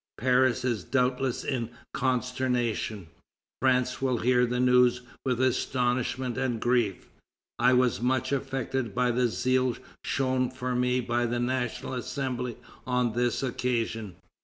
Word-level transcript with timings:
Paris 0.17 0.65
is 0.65 0.83
doubtless 0.83 1.43
in 1.43 1.69
consternation; 1.93 3.05
France 3.61 4.01
will 4.01 4.17
hear 4.17 4.47
the 4.47 4.59
news 4.59 5.01
with 5.23 5.39
astonishment 5.39 6.39
and 6.39 6.59
grief. 6.59 7.07
I 7.59 7.73
was 7.73 8.01
much 8.01 8.31
affected 8.31 8.95
by 8.95 9.11
the 9.11 9.27
zeal 9.27 9.75
shown 10.03 10.49
for 10.49 10.73
me 10.75 11.01
by 11.01 11.27
the 11.27 11.39
National 11.39 11.93
Assembly 11.93 12.57
on 12.87 13.13
this 13.13 13.43
occasion. 13.43 14.15